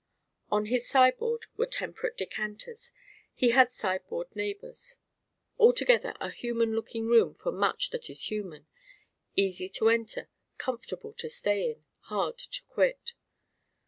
[0.49, 2.91] On his sideboard were temperate decanters:
[3.35, 4.97] he had sideboard neighbors.
[5.59, 8.65] Altogether a human looking room for much that is human;
[9.35, 10.27] easy to enter,
[10.57, 13.13] comfortable to stay in, hard to quit.